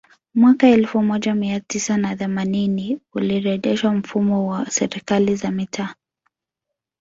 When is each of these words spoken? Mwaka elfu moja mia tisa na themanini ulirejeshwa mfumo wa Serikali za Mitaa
Mwaka 0.35 0.67
elfu 0.67 1.01
moja 1.01 1.35
mia 1.35 1.59
tisa 1.59 1.97
na 1.97 2.15
themanini 2.15 2.99
ulirejeshwa 3.13 3.93
mfumo 3.93 4.47
wa 4.51 4.69
Serikali 4.69 5.35
za 5.35 5.51
Mitaa 5.51 5.93